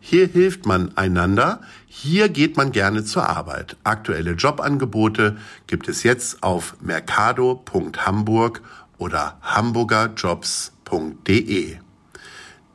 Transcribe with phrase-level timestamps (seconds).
[0.00, 1.60] Hier hilft man einander.
[1.86, 3.76] Hier geht man gerne zur Arbeit.
[3.84, 8.62] Aktuelle Jobangebote gibt es jetzt auf mercado.hamburg
[8.98, 11.76] oder hamburgerjobs.de.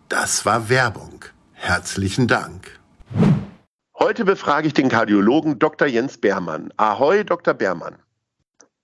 [0.09, 1.26] Das war Werbung.
[1.53, 2.79] Herzlichen Dank.
[3.98, 5.88] Heute befrage ich den Kardiologen Dr.
[5.88, 6.73] Jens Beermann.
[6.76, 7.54] Ahoi, Dr.
[7.54, 7.95] Beermann.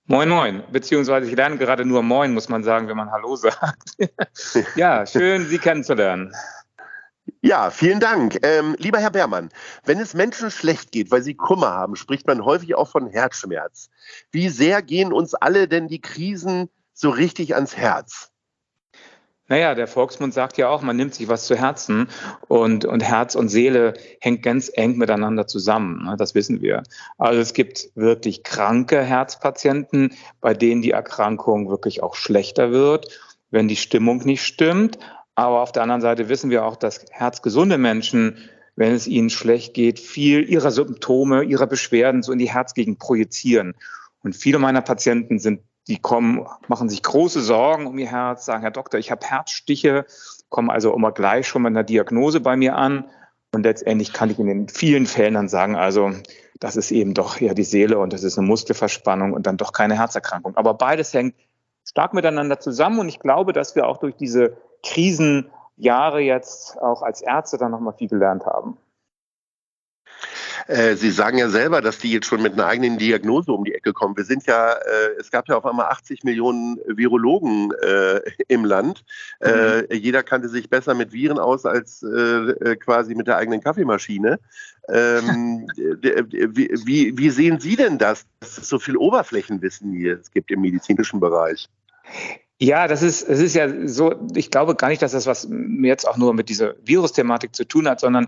[0.06, 0.64] Moin, moin.
[0.72, 3.98] Beziehungsweise ich lerne gerade nur Moin, muss man sagen, wenn man Hallo sagt.
[4.76, 6.31] ja, schön, Sie kennenzulernen.
[7.42, 8.39] Ja, vielen Dank.
[8.44, 9.50] Ähm, lieber Herr Beermann,
[9.86, 13.89] wenn es Menschen schlecht geht, weil sie Kummer haben, spricht man häufig auch von Herzschmerz.
[14.31, 18.31] Wie sehr gehen uns alle denn die Krisen so richtig ans Herz?
[19.50, 22.09] Naja, der Volksmund sagt ja auch, man nimmt sich was zu Herzen
[22.50, 26.03] und, und Herz und Seele hängt ganz eng miteinander zusammen.
[26.03, 26.16] Ne?
[26.17, 26.83] Das wissen wir.
[27.17, 33.08] Also es gibt wirklich kranke Herzpatienten, bei denen die Erkrankung wirklich auch schlechter wird,
[33.50, 35.00] wenn die Stimmung nicht stimmt.
[35.38, 38.39] Aber auf der anderen Seite wissen wir auch, dass herzgesunde Menschen,
[38.75, 43.75] wenn es ihnen schlecht geht, viel ihrer Symptome, ihrer Beschwerden so in die Herzgegend projizieren.
[44.23, 48.63] Und viele meiner Patienten sind die kommen, machen sich große Sorgen um ihr Herz, sagen,
[48.63, 50.08] Herr Doktor, ich habe Herzstiche,
[50.49, 53.05] kommen also immer gleich schon mit einer Diagnose bei mir an.
[53.53, 56.13] Und letztendlich kann ich in den vielen Fällen dann sagen, also
[56.59, 59.71] das ist eben doch eher die Seele und das ist eine Muskelverspannung und dann doch
[59.71, 60.58] keine Herzerkrankung.
[60.58, 61.36] Aber beides hängt
[61.86, 67.21] stark miteinander zusammen und ich glaube, dass wir auch durch diese Krisenjahre jetzt auch als
[67.21, 68.77] Ärzte dann nochmal viel gelernt haben.
[70.67, 73.73] Äh, Sie sagen ja selber, dass die jetzt schon mit einer eigenen Diagnose um die
[73.73, 74.17] Ecke kommen.
[74.17, 79.03] Wir sind ja, äh, es gab ja auf einmal 80 Millionen Virologen äh, im Land.
[79.39, 79.86] Mhm.
[79.92, 82.03] jeder kannte sich besser mit Viren aus als
[82.80, 84.39] quasi mit der eigenen Kaffeemaschine.
[84.89, 90.31] Ähm, wie, wie, wie sehen Sie denn das, dass es so viel Oberflächenwissen hier es
[90.31, 91.70] gibt im medizinischen Bereich?
[92.60, 95.48] Ja, das ist, es ist ja so, ich glaube gar nicht, dass das was
[95.82, 98.26] jetzt auch nur mit dieser Virusthematik zu tun hat, sondern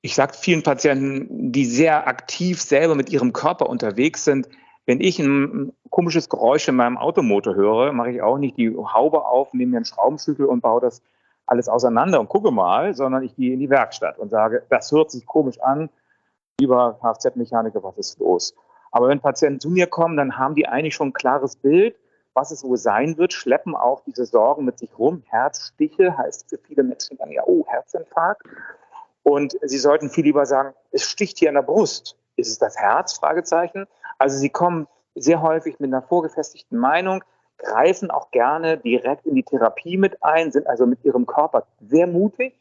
[0.00, 4.48] ich sage vielen Patienten, die sehr aktiv selber mit ihrem Körper unterwegs sind,
[4.86, 9.26] wenn ich ein komisches Geräusch in meinem Automotor höre, mache ich auch nicht die Haube
[9.26, 11.02] auf, nehme mir einen Schraubenschlüssel und baue das
[11.44, 15.10] alles auseinander und gucke mal, sondern ich gehe in die Werkstatt und sage, das hört
[15.10, 15.90] sich komisch an,
[16.58, 18.54] lieber Kfz-Mechaniker, was ist los?
[18.90, 21.96] Aber wenn Patienten zu mir kommen, dann haben die eigentlich schon ein klares Bild,
[22.38, 25.24] was es wohl sein wird, schleppen auch diese Sorgen mit sich rum.
[25.26, 28.42] Herzstiche heißt für viele Menschen dann ja, oh, Herzinfarkt.
[29.24, 32.16] Und Sie sollten viel lieber sagen, es sticht hier in der Brust.
[32.36, 33.14] Ist es das Herz?
[33.14, 33.86] Fragezeichen.
[34.18, 37.24] Also Sie kommen sehr häufig mit einer vorgefestigten Meinung,
[37.56, 42.06] greifen auch gerne direkt in die Therapie mit ein, sind also mit ihrem Körper sehr
[42.06, 42.54] mutig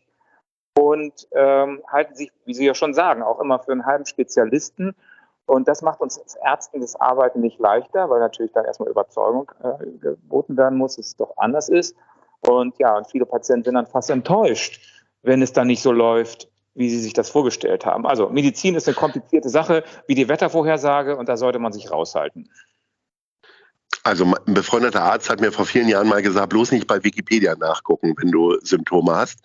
[0.75, 4.95] und ähm, halten sich, wie Sie ja schon sagen, auch immer für einen halben Spezialisten.
[5.47, 9.49] Und das macht uns als Ärzten das Arbeiten nicht leichter, weil natürlich dann erstmal Überzeugung
[9.63, 11.95] äh, geboten werden muss, dass es doch anders ist.
[12.41, 14.81] Und ja, und viele Patienten sind dann fast enttäuscht,
[15.23, 18.05] wenn es dann nicht so läuft, wie sie sich das vorgestellt haben.
[18.05, 22.49] Also Medizin ist eine komplizierte Sache, wie die Wettervorhersage, und da sollte man sich raushalten.
[24.03, 27.55] Also ein befreundeter Arzt hat mir vor vielen Jahren mal gesagt, bloß nicht bei Wikipedia
[27.55, 29.39] nachgucken, wenn du Symptome hast.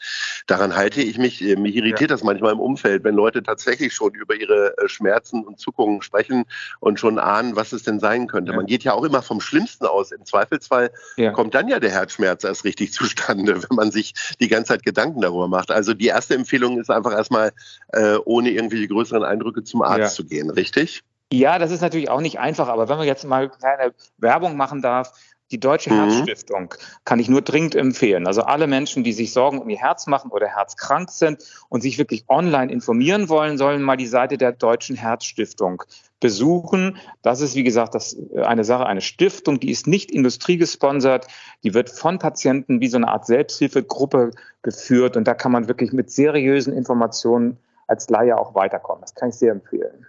[0.46, 2.06] Daran halte ich mich, äh, mich irritiert ja.
[2.08, 6.44] das manchmal im Umfeld, wenn Leute tatsächlich schon über ihre äh, Schmerzen und Zuckungen sprechen
[6.80, 8.52] und schon ahnen, was es denn sein könnte.
[8.52, 8.56] Ja.
[8.56, 10.12] Man geht ja auch immer vom Schlimmsten aus.
[10.12, 11.32] Im Zweifelsfall ja.
[11.32, 15.20] kommt dann ja der Herzschmerz erst richtig zustande, wenn man sich die ganze Zeit Gedanken
[15.20, 15.70] darüber macht.
[15.70, 17.52] Also die erste Empfehlung ist einfach erstmal,
[17.88, 21.02] äh, ohne irgendwelche größeren Eindrücke zum Arzt zu gehen, richtig?
[21.32, 24.82] Ja, das ist natürlich auch nicht einfach, aber wenn man jetzt mal kleine Werbung machen
[24.82, 25.12] darf,
[25.52, 26.10] die Deutsche mhm.
[26.10, 26.74] Herzstiftung
[27.04, 28.26] kann ich nur dringend empfehlen.
[28.26, 31.98] Also alle Menschen, die sich Sorgen um ihr Herz machen oder herzkrank sind und sich
[31.98, 35.82] wirklich online informieren wollen, sollen mal die Seite der Deutschen Herzstiftung
[36.20, 36.96] besuchen.
[37.20, 41.26] Das ist, wie gesagt, das äh, eine Sache, eine Stiftung, die ist nicht industriegesponsert,
[41.64, 44.30] die wird von Patienten wie so eine Art Selbsthilfegruppe
[44.62, 47.58] geführt und da kann man wirklich mit seriösen Informationen
[47.88, 49.02] als Laie auch weiterkommen.
[49.02, 50.06] Das kann ich sehr empfehlen.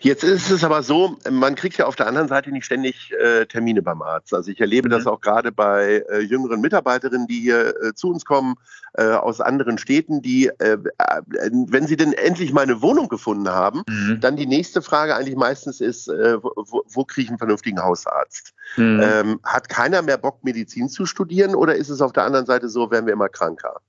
[0.00, 3.46] Jetzt ist es aber so, man kriegt ja auf der anderen Seite nicht ständig äh,
[3.46, 4.34] Termine beim Arzt.
[4.34, 4.92] Also ich erlebe mhm.
[4.92, 8.54] das auch gerade bei äh, jüngeren Mitarbeiterinnen, die hier äh, zu uns kommen
[8.94, 13.48] äh, aus anderen Städten, die, äh, äh, wenn sie denn endlich mal eine Wohnung gefunden
[13.48, 14.20] haben, mhm.
[14.20, 18.54] dann die nächste Frage eigentlich meistens ist, wo, wo kriege ich einen vernünftigen Hausarzt?
[18.76, 19.00] Mhm.
[19.02, 22.68] Ähm, hat keiner mehr Bock, Medizin zu studieren oder ist es auf der anderen Seite
[22.68, 23.80] so, werden wir immer kranker?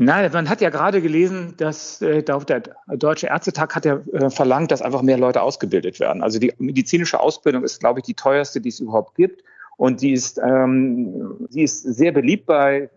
[0.00, 4.70] Nein, man hat ja gerade gelesen, dass äh, der Deutsche Ärztetag hat ja äh, verlangt,
[4.70, 6.22] dass einfach mehr Leute ausgebildet werden.
[6.22, 9.42] Also die medizinische Ausbildung ist, glaube ich, die teuerste, die es überhaupt gibt.
[9.76, 12.88] Und die ist, ähm, die ist sehr beliebt bei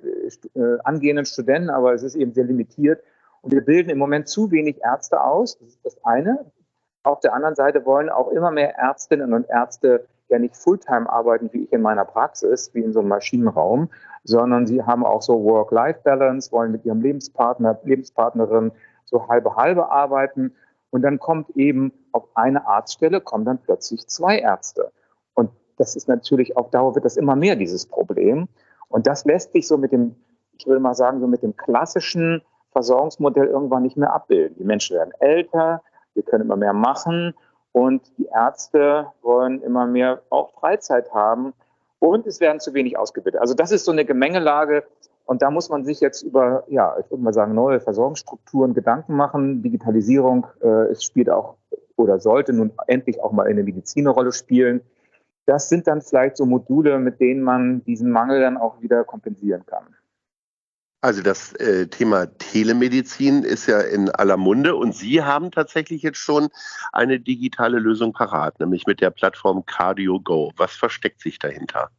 [0.53, 3.03] äh, angehenden Studenten, aber es ist eben sehr limitiert.
[3.41, 5.57] Und wir bilden im Moment zu wenig Ärzte aus.
[5.57, 6.45] Das ist das eine.
[7.01, 11.49] Auf der anderen Seite wollen auch immer mehr Ärztinnen und Ärzte ja nicht Fulltime arbeiten,
[11.51, 13.89] wie ich in meiner Praxis, wie in so einem Maschinenraum,
[14.23, 18.71] sondern sie haben auch so Work-Life-Balance, wollen mit ihrem Lebenspartner, Lebenspartnerin
[19.05, 20.53] so halbe halbe arbeiten.
[20.89, 24.91] Und dann kommt eben auf eine Arztstelle, kommen dann plötzlich zwei Ärzte.
[25.35, 28.47] Und das ist natürlich auf Dauer wird das immer mehr, dieses Problem.
[28.89, 30.15] Und das lässt sich so mit dem,
[30.57, 32.41] ich würde mal sagen, so mit dem klassischen
[32.71, 34.57] Versorgungsmodell irgendwann nicht mehr abbilden.
[34.57, 35.81] Die Menschen werden älter,
[36.13, 37.33] wir können immer mehr machen
[37.71, 41.53] und die Ärzte wollen immer mehr auch Freizeit haben
[41.99, 43.39] und es werden zu wenig ausgebildet.
[43.39, 44.83] Also das ist so eine Gemengelage
[45.25, 49.15] und da muss man sich jetzt über, ja, ich würde mal sagen, neue Versorgungsstrukturen Gedanken
[49.15, 49.61] machen.
[49.61, 51.55] Digitalisierung äh, es spielt auch
[51.95, 54.81] oder sollte nun endlich auch mal in der Medizin eine Rolle spielen.
[55.45, 59.65] Das sind dann vielleicht so Module, mit denen man diesen Mangel dann auch wieder kompensieren
[59.65, 59.83] kann.
[61.01, 66.19] Also das äh, Thema Telemedizin ist ja in aller Munde und Sie haben tatsächlich jetzt
[66.19, 66.49] schon
[66.93, 70.51] eine digitale Lösung parat, nämlich mit der Plattform CardioGo.
[70.57, 71.89] Was versteckt sich dahinter?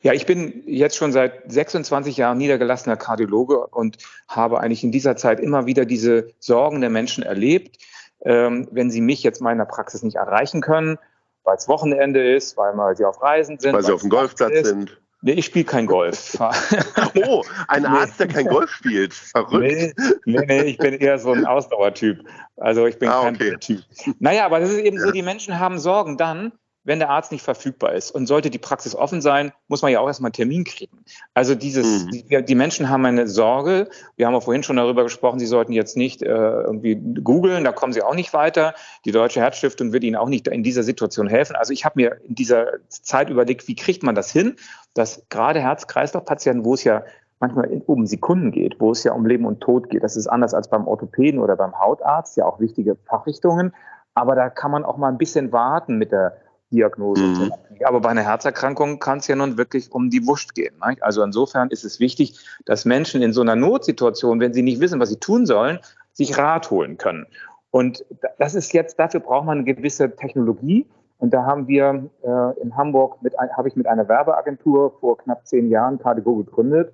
[0.00, 5.16] Ja, ich bin jetzt schon seit 26 Jahren niedergelassener Kardiologe und habe eigentlich in dieser
[5.16, 7.78] Zeit immer wieder diese Sorgen der Menschen erlebt.
[8.24, 10.98] Ähm, wenn sie mich jetzt meiner Praxis nicht erreichen können,
[11.44, 13.72] weil es Wochenende ist, weil mal sie auf Reisen sind.
[13.72, 16.36] Weil sie auf dem Golfplatz ist, sind Nee, ich spiele kein Golf.
[17.26, 19.12] oh, ein Arzt, der kein Golf spielt.
[19.12, 19.52] Verrückt.
[19.52, 19.92] Nee,
[20.26, 22.24] nee, nee, ich bin eher so ein Ausdauertyp.
[22.56, 23.56] Also ich bin ah, kein okay.
[23.58, 23.82] Typ.
[24.20, 25.06] Naja, aber das ist eben ja.
[25.06, 26.52] so, die Menschen haben Sorgen dann,
[26.88, 28.10] wenn der Arzt nicht verfügbar ist.
[28.10, 31.04] Und sollte die Praxis offen sein, muss man ja auch erstmal einen Termin kriegen.
[31.34, 32.10] Also dieses, mhm.
[32.10, 33.90] die, die, Menschen haben eine Sorge.
[34.16, 37.72] Wir haben auch vorhin schon darüber gesprochen, sie sollten jetzt nicht äh, irgendwie googeln, da
[37.72, 38.74] kommen sie auch nicht weiter.
[39.04, 41.56] Die Deutsche Herzstiftung wird ihnen auch nicht in dieser Situation helfen.
[41.56, 44.56] Also ich habe mir in dieser Zeit überlegt, wie kriegt man das hin,
[44.94, 47.04] dass gerade Herz-Kreislauf-Patienten, wo es ja
[47.38, 50.02] manchmal um Sekunden geht, wo es ja um Leben und Tod geht.
[50.02, 53.74] Das ist anders als beim Orthopäden oder beim Hautarzt, ja auch wichtige Fachrichtungen.
[54.14, 56.38] Aber da kann man auch mal ein bisschen warten mit der
[56.70, 57.22] Diagnose.
[57.22, 57.52] Mhm.
[57.84, 60.74] Aber bei einer Herzerkrankung kann es ja nun wirklich um die Wurst gehen.
[60.84, 60.96] Ne?
[61.00, 65.00] Also insofern ist es wichtig, dass Menschen in so einer Notsituation, wenn sie nicht wissen,
[65.00, 65.78] was sie tun sollen,
[66.12, 67.26] sich Rat holen können.
[67.70, 68.04] Und
[68.38, 70.86] das ist jetzt, dafür braucht man eine gewisse Technologie.
[71.18, 75.46] Und da haben wir äh, in Hamburg mit, habe ich mit einer Werbeagentur vor knapp
[75.46, 76.92] zehn Jahren KDGO gegründet.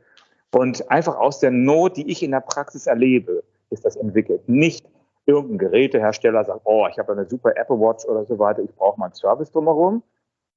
[0.51, 4.49] Und einfach aus der Not, die ich in der Praxis erlebe, ist das entwickelt.
[4.49, 4.87] Nicht
[5.27, 8.99] irgendein Gerätehersteller sagt, oh, ich habe eine super Apple Watch oder so weiter, ich brauche
[8.99, 10.03] mal einen Service drumherum.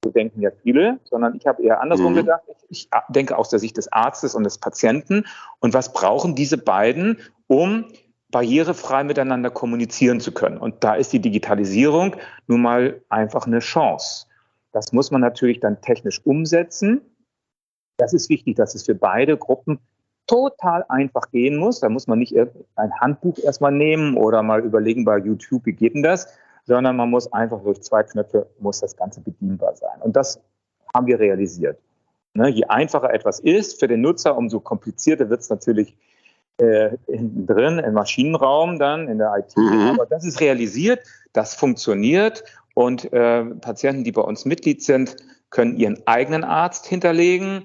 [0.04, 2.18] So denken ja viele, sondern ich habe eher andersrum mhm.
[2.18, 2.42] gedacht.
[2.68, 5.24] Ich, ich denke aus der Sicht des Arztes und des Patienten.
[5.58, 7.18] Und was brauchen diese beiden,
[7.48, 7.86] um
[8.30, 10.58] barrierefrei miteinander kommunizieren zu können?
[10.58, 12.14] Und da ist die Digitalisierung
[12.46, 14.26] nun mal einfach eine Chance.
[14.72, 17.00] Das muss man natürlich dann technisch umsetzen.
[17.96, 19.80] Das ist wichtig, dass es für beide Gruppen
[20.28, 21.80] total einfach gehen muss.
[21.80, 25.94] Da muss man nicht ein Handbuch erstmal nehmen oder mal überlegen bei YouTube, wie geht
[25.94, 26.28] denn das,
[26.66, 30.00] sondern man muss einfach durch zwei Knöpfe muss das Ganze bedienbar sein.
[30.00, 30.40] Und das
[30.94, 31.78] haben wir realisiert.
[32.34, 35.96] Ne, je einfacher etwas ist für den Nutzer, umso komplizierter wird es natürlich
[36.58, 39.56] äh, hinten drin im Maschinenraum dann in der IT.
[39.56, 39.94] Mhm.
[39.94, 41.00] Aber das ist realisiert,
[41.32, 42.44] das funktioniert
[42.74, 45.16] und äh, Patienten, die bei uns Mitglied sind,
[45.50, 47.64] können ihren eigenen Arzt hinterlegen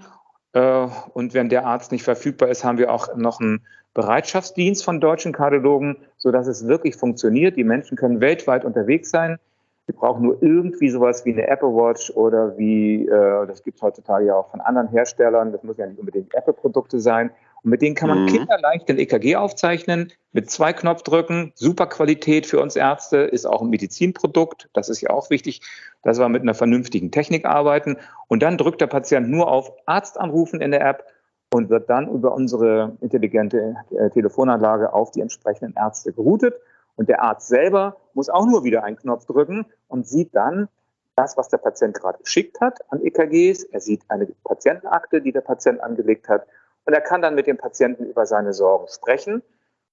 [0.53, 5.33] und wenn der Arzt nicht verfügbar ist, haben wir auch noch einen Bereitschaftsdienst von deutschen
[5.33, 7.57] Kardiologen, sodass es wirklich funktioniert.
[7.57, 9.39] Die Menschen können weltweit unterwegs sein.
[9.85, 13.81] Wir brauchen nur irgendwie sowas wie eine Apple Watch oder wie, äh, das gibt es
[13.81, 17.31] heutzutage ja auch von anderen Herstellern, das muss ja nicht unbedingt Apple-Produkte sein,
[17.63, 18.27] und mit denen kann man mhm.
[18.27, 23.69] kinderleicht den EKG aufzeichnen, mit zwei Knopfdrücken, super Qualität für uns Ärzte, ist auch ein
[23.69, 25.61] Medizinprodukt, das ist ja auch wichtig,
[26.01, 27.97] dass wir mit einer vernünftigen Technik arbeiten.
[28.27, 31.05] Und dann drückt der Patient nur auf Arzt anrufen in der App
[31.53, 36.55] und wird dann über unsere intelligente äh, Telefonanlage auf die entsprechenden Ärzte geroutet.
[36.95, 40.67] Und der Arzt selber muss auch nur wieder einen Knopf drücken und sieht dann
[41.15, 43.63] das, was der Patient gerade geschickt hat an EKGs.
[43.65, 46.45] Er sieht eine Patientenakte, die der Patient angelegt hat
[46.85, 49.41] und er kann dann mit dem Patienten über seine Sorgen sprechen.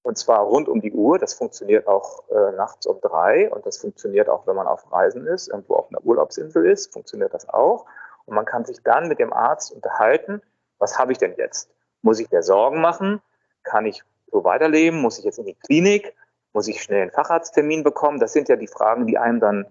[0.03, 1.19] Und zwar rund um die Uhr.
[1.19, 5.27] Das funktioniert auch äh, nachts um drei und das funktioniert auch, wenn man auf Reisen
[5.27, 7.85] ist, irgendwo auf einer Urlaubsinsel ist, funktioniert das auch.
[8.25, 10.41] Und man kann sich dann mit dem Arzt unterhalten,
[10.79, 11.69] was habe ich denn jetzt?
[12.01, 13.21] Muss ich mir Sorgen machen?
[13.63, 14.99] Kann ich so weiterleben?
[14.99, 16.15] Muss ich jetzt in die Klinik?
[16.53, 18.19] Muss ich schnell einen Facharzttermin bekommen?
[18.19, 19.67] Das sind ja die Fragen, die einem dann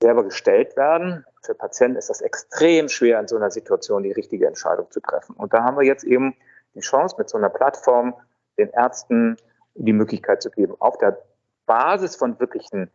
[0.00, 1.24] selber gestellt werden.
[1.42, 5.34] Für Patienten ist das extrem schwer, in so einer Situation die richtige Entscheidung zu treffen.
[5.36, 6.34] Und da haben wir jetzt eben
[6.74, 8.14] die Chance, mit so einer Plattform
[8.58, 9.36] den Ärzten
[9.74, 11.18] die Möglichkeit zu geben, auf der
[11.66, 12.90] Basis von wirklichen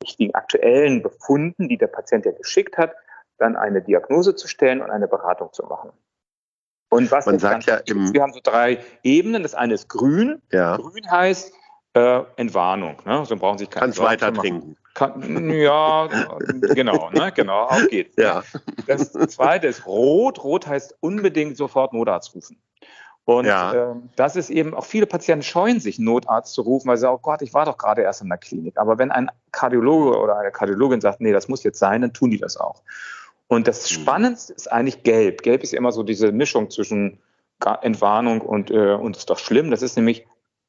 [0.00, 2.94] wichtigen aktuellen Befunden, die der Patient ja geschickt hat,
[3.38, 5.90] dann eine Diagnose zu stellen und eine Beratung zu machen.
[6.88, 9.42] Und was man sagt ja im wir haben so drei Ebenen.
[9.42, 10.40] Das eine ist grün.
[10.52, 10.76] Ja.
[10.76, 11.52] Grün heißt
[11.94, 13.02] äh, Entwarnung.
[13.04, 13.24] Ne?
[13.24, 14.76] So brauchen sich keine Kannst weiter trinken.
[14.96, 16.08] Kann, ja,
[16.74, 17.30] genau, ne?
[17.30, 18.16] genau, auf geht's.
[18.16, 18.42] Ja.
[18.86, 20.42] Das zweite ist rot.
[20.42, 22.58] Rot heißt unbedingt sofort Notarzt rufen.
[23.26, 23.90] Und ja.
[23.90, 27.16] äh, das ist eben, auch viele Patienten scheuen sich, Notarzt zu rufen, weil sie sagen,
[27.16, 28.78] oh Gott, ich war doch gerade erst in der Klinik.
[28.78, 32.30] Aber wenn ein Kardiologe oder eine Kardiologin sagt, nee, das muss jetzt sein, dann tun
[32.30, 32.82] die das auch.
[33.48, 33.94] Und das mhm.
[33.94, 35.42] Spannendste ist eigentlich gelb.
[35.42, 37.18] Gelb ist immer so diese Mischung zwischen
[37.82, 39.70] Entwarnung und, äh, und ist doch schlimm.
[39.70, 40.26] Das ist nämlich,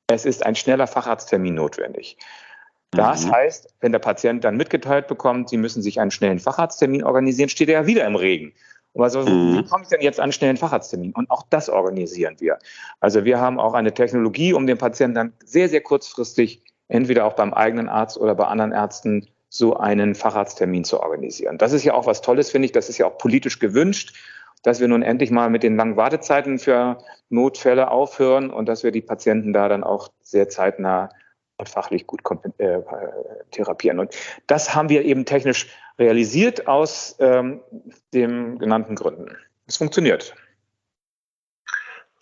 [0.07, 2.17] es ist ein schneller Facharzttermin notwendig.
[2.91, 3.31] Das mhm.
[3.31, 7.69] heißt, wenn der Patient dann mitgeteilt bekommt, Sie müssen sich einen schnellen Facharzttermin organisieren, steht
[7.69, 8.53] er ja wieder im Regen.
[8.93, 9.57] Und was, mhm.
[9.57, 11.13] wie komme ich denn jetzt an einen schnellen Facharzttermin?
[11.13, 12.57] Und auch das organisieren wir.
[12.99, 17.33] Also wir haben auch eine Technologie, um den Patienten dann sehr, sehr kurzfristig entweder auch
[17.33, 21.57] beim eigenen Arzt oder bei anderen Ärzten so einen Facharzttermin zu organisieren.
[21.57, 22.71] Das ist ja auch was Tolles, finde ich.
[22.71, 24.15] Das ist ja auch politisch gewünscht,
[24.63, 26.97] dass wir nun endlich mal mit den langen Wartezeiten für
[27.29, 31.09] Notfälle aufhören und dass wir die Patienten da dann auch sehr zeitnah
[31.57, 32.21] und fachlich gut
[32.59, 32.79] äh,
[33.51, 33.99] therapieren.
[33.99, 34.15] Und
[34.47, 37.61] das haben wir eben technisch realisiert aus ähm,
[38.13, 39.35] den genannten Gründen.
[39.65, 40.35] Es funktioniert.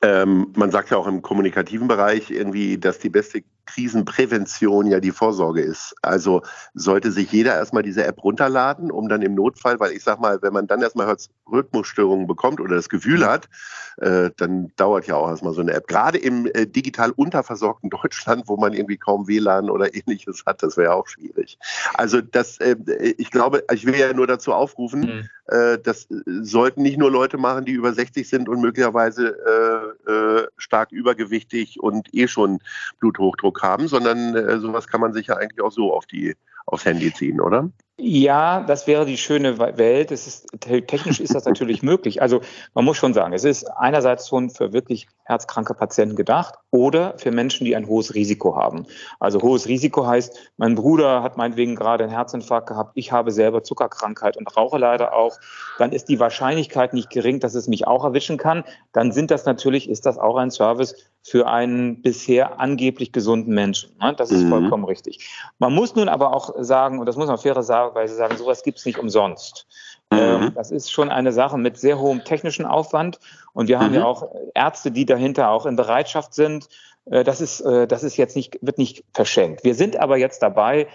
[0.01, 5.11] Ähm, man sagt ja auch im kommunikativen Bereich irgendwie, dass die beste Krisenprävention ja die
[5.11, 5.95] Vorsorge ist.
[6.01, 6.41] Also
[6.73, 10.41] sollte sich jeder erstmal diese App runterladen, um dann im Notfall, weil ich sag mal,
[10.41, 11.15] wenn man dann erstmal
[11.51, 13.49] Rhythmusstörungen bekommt oder das Gefühl hat,
[13.97, 15.87] äh, dann dauert ja auch erstmal so eine App.
[15.87, 20.77] Gerade im äh, digital unterversorgten Deutschland, wo man irgendwie kaum WLAN oder ähnliches hat, das
[20.77, 21.57] wäre auch schwierig.
[21.93, 22.75] Also das, äh,
[23.17, 25.29] ich glaube, ich will ja nur dazu aufrufen, mhm.
[25.47, 30.47] Äh, das sollten nicht nur Leute machen, die über 60 sind und möglicherweise äh, äh,
[30.57, 32.59] stark übergewichtig und eh schon
[32.99, 36.35] Bluthochdruck haben, sondern sowas kann man sich ja eigentlich auch so auf die
[36.65, 37.69] aufs Handy ziehen, oder?
[37.97, 40.11] Ja, das wäre die schöne Welt.
[40.11, 42.21] Es ist, technisch ist das natürlich möglich.
[42.21, 42.41] Also
[42.73, 47.31] man muss schon sagen, es ist einerseits schon für wirklich herzkranke Patienten gedacht oder für
[47.31, 48.85] Menschen, die ein hohes Risiko haben.
[49.19, 53.63] Also hohes Risiko heißt, mein Bruder hat meinetwegen gerade einen Herzinfarkt gehabt, ich habe selber
[53.63, 55.37] Zuckerkrankheit und rauche leider auch.
[55.77, 58.65] Dann ist die Wahrscheinlichkeit nicht gering, dass es mich auch erwischen kann.
[58.91, 63.97] Dann sind das natürlich, ist das auch ein Service für einen bisher angeblich gesunden Menschen.
[63.99, 64.13] Ne?
[64.15, 64.49] Das ist mhm.
[64.49, 65.27] vollkommen richtig.
[65.57, 68.37] Man muss nun aber auch sagen, und das muss man faire sagen, weil sie sagen,
[68.37, 69.67] sowas gibt es nicht umsonst.
[70.11, 70.19] Mhm.
[70.19, 73.19] Ähm, das ist schon eine Sache mit sehr hohem technischen Aufwand.
[73.53, 73.95] Und wir haben mhm.
[73.95, 76.69] ja auch Ärzte, die dahinter auch in Bereitschaft sind.
[77.05, 79.63] Äh, das ist, äh, das ist jetzt nicht, wird nicht verschenkt.
[79.63, 80.87] Wir sind aber jetzt dabei,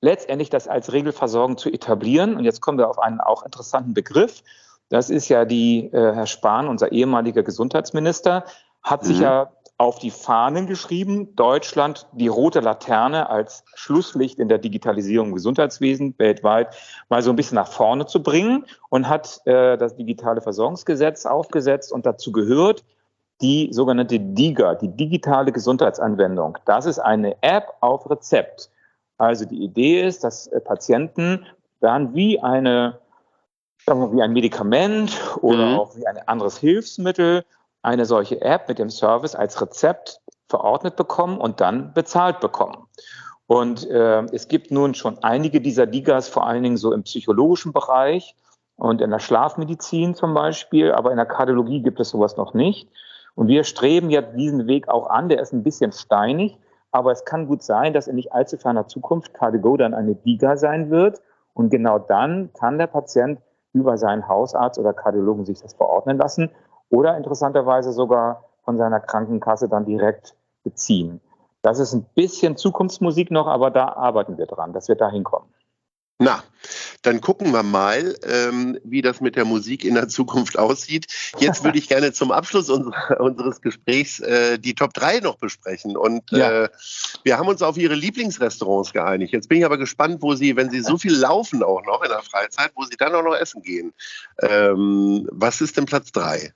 [0.00, 2.36] letztendlich das als Regelversorgung zu etablieren.
[2.36, 4.42] Und jetzt kommen wir auf einen auch interessanten Begriff.
[4.88, 8.44] Das ist ja die, äh, Herr Spahn, unser ehemaliger Gesundheitsminister,
[8.82, 9.22] hat sich mhm.
[9.22, 15.34] ja auf die Fahnen geschrieben, Deutschland die rote Laterne als Schlusslicht in der Digitalisierung im
[15.34, 16.76] Gesundheitswesen weltweit
[17.08, 21.92] mal so ein bisschen nach vorne zu bringen und hat äh, das digitale Versorgungsgesetz aufgesetzt
[21.92, 22.84] und dazu gehört
[23.40, 26.58] die sogenannte DIGA, die digitale Gesundheitsanwendung.
[26.64, 28.70] Das ist eine App auf Rezept.
[29.16, 31.46] Also die Idee ist, dass äh, Patienten
[31.80, 32.98] dann wie eine
[33.86, 35.78] sagen wir, wie ein Medikament oder mhm.
[35.78, 37.44] auch wie ein anderes Hilfsmittel
[37.88, 42.86] eine solche App mit dem Service als Rezept verordnet bekommen und dann bezahlt bekommen.
[43.46, 47.72] Und äh, es gibt nun schon einige dieser Digas, vor allen Dingen so im psychologischen
[47.72, 48.36] Bereich
[48.76, 52.90] und in der Schlafmedizin zum Beispiel, aber in der Kardiologie gibt es sowas noch nicht.
[53.34, 56.58] Und wir streben jetzt diesen Weg auch an, der ist ein bisschen steinig,
[56.90, 60.58] aber es kann gut sein, dass in nicht allzu ferner Zukunft Cardigo dann eine Diga
[60.58, 61.22] sein wird.
[61.54, 63.40] Und genau dann kann der Patient
[63.72, 66.50] über seinen Hausarzt oder Kardiologen sich das verordnen lassen
[66.90, 71.20] oder interessanterweise sogar von seiner Krankenkasse dann direkt beziehen.
[71.62, 75.48] Das ist ein bisschen Zukunftsmusik noch, aber da arbeiten wir dran, dass wir da hinkommen.
[76.20, 76.42] Na,
[77.02, 81.06] dann gucken wir mal, ähm, wie das mit der Musik in der Zukunft aussieht.
[81.38, 85.96] Jetzt würde ich gerne zum Abschluss unserer, unseres Gesprächs äh, die Top 3 noch besprechen.
[85.96, 86.64] Und ja.
[86.64, 86.68] äh,
[87.22, 89.32] wir haben uns auf Ihre Lieblingsrestaurants geeinigt.
[89.32, 92.08] Jetzt bin ich aber gespannt, wo Sie, wenn Sie so viel laufen auch noch in
[92.08, 93.94] der Freizeit, wo Sie dann auch noch essen gehen.
[94.42, 96.52] Ähm, was ist denn Platz 3?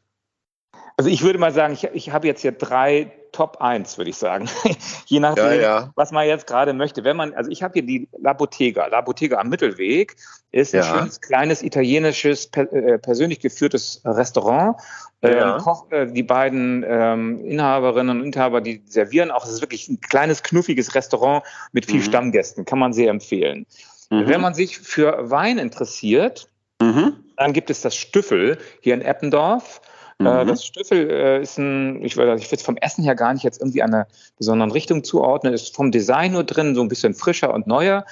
[1.02, 4.16] Also ich würde mal sagen, ich, ich habe jetzt hier drei Top 1, würde ich
[4.16, 4.48] sagen.
[5.06, 5.92] Je nachdem, Ja, ja.
[5.96, 7.02] was man jetzt gerade möchte.
[7.02, 8.86] Wenn man, also ich habe hier die La Bottega.
[8.86, 10.14] La Bottega am Mittelweg
[10.52, 10.84] ist ein Ja.
[10.98, 14.76] schönes, kleines italienisches, äh, persönlich geführtes Restaurant.
[15.22, 19.44] Ähm, Koch, äh, die beiden ähm, Inhaberinnen und Inhaber, die servieren auch.
[19.44, 22.04] Es ist wirklich ein kleines, knuffiges Restaurant mit viel Mhm.
[22.04, 22.64] Stammgästen.
[22.64, 23.66] Kann man sehr empfehlen.
[24.10, 24.28] Mhm.
[24.28, 26.48] Wenn man sich für Wein interessiert,
[26.80, 27.16] Mhm.
[27.36, 29.80] dann gibt es das Stüffel hier in Eppendorf.
[30.18, 30.48] Äh, Mhm.
[30.48, 33.42] Das Stüffel äh, ist ein, ich würde ich würde es vom Essen her gar nicht
[33.42, 37.52] jetzt irgendwie einer besonderen Richtung zuordnen, ist vom Design nur drin, so ein bisschen frischer
[37.54, 38.04] und neuer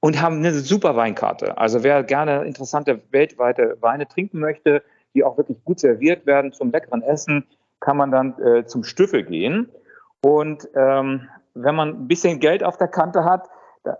[0.00, 1.58] und haben eine super Weinkarte.
[1.58, 4.82] Also wer gerne interessante weltweite Weine trinken möchte,
[5.14, 7.44] die auch wirklich gut serviert werden zum leckeren Essen,
[7.80, 9.68] kann man dann äh, zum Stüffel gehen.
[10.20, 13.48] Und ähm, wenn man ein bisschen Geld auf der Kante hat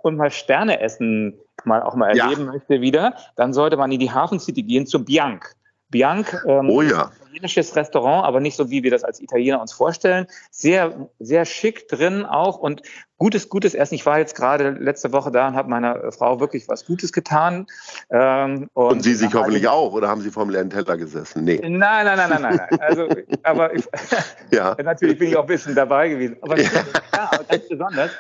[0.03, 2.25] und mal Sterne essen mal auch mal Ja.
[2.25, 5.55] erleben möchte wieder, dann sollte man in die Hafen City gehen zu Bianc.
[5.91, 7.11] Bianc, ähm, Oh ja.
[7.23, 10.27] italienisches Restaurant, aber nicht so, wie wir das als Italiener uns vorstellen.
[10.51, 12.83] Sehr, sehr schick drin auch und
[13.17, 13.95] gutes, gutes Essen.
[13.95, 17.67] Ich war jetzt gerade letzte Woche da und habe meiner Frau wirklich was Gutes getan.
[18.11, 21.45] Ähm, Und Sie sich hoffentlich all auch, oder haben Sie vom leeren Teller gesessen?
[21.45, 21.59] Nee.
[21.63, 22.57] Nein, nein, nein, nein, nein.
[22.71, 22.81] nein.
[22.81, 23.09] Also,
[23.43, 23.85] aber ich,
[24.51, 24.77] Ja.
[24.83, 26.37] natürlich bin ich auch ein bisschen dabei gewesen.
[26.43, 26.71] Aber, ja.
[27.13, 28.11] aber ganz besonders,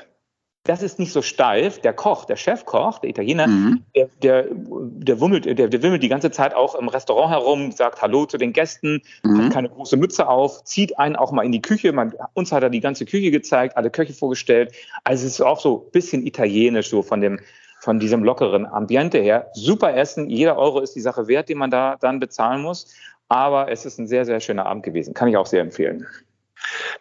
[0.65, 1.81] das ist nicht so steif.
[1.81, 3.85] Der Koch, der Chefkoch, der Italiener, Mhm.
[3.97, 8.03] der, der, der, wummelt, der, der wimmelt die ganze Zeit auch im Restaurant herum, sagt
[8.03, 9.45] Hallo zu den Gästen, Mhm.
[9.45, 11.93] hat keine große Mütze auf, zieht einen auch mal in die Küche.
[11.93, 14.73] Man, uns hat er die ganze Küche gezeigt, alle Köche vorgestellt.
[15.05, 17.41] Also es ist auch so ein bisschen italienisch, so von dem,
[17.81, 19.51] von diesem lockeren Ambiente her.
[19.55, 22.93] Super Essen, jeder Euro ist die Sache wert, den man da dann bezahlen muss.
[23.31, 25.15] Aber es ist ein sehr, sehr schöner Abend gewesen.
[25.15, 26.07] Kann ich auch sehr empfehlen.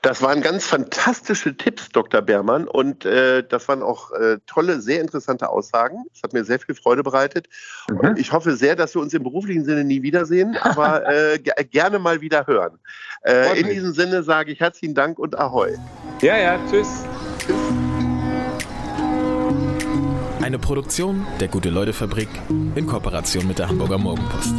[0.01, 2.21] Das waren ganz fantastische Tipps, Dr.
[2.21, 2.67] Beermann.
[2.67, 6.05] Und äh, das waren auch äh, tolle, sehr interessante Aussagen.
[6.13, 7.47] Es hat mir sehr viel Freude bereitet.
[7.89, 11.53] Und ich hoffe sehr, dass wir uns im beruflichen Sinne nie wiedersehen, aber äh, ge-
[11.71, 12.77] gerne mal wieder hören.
[13.25, 15.75] Äh, in diesem Sinne sage ich herzlichen Dank und Ahoi.
[16.21, 17.03] Ja, ja, tschüss.
[20.41, 22.29] Eine Produktion der Gute-Leute-Fabrik
[22.75, 24.53] in Kooperation mit der Hamburger Morgenpost.